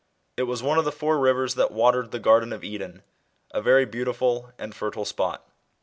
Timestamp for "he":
2.11-2.17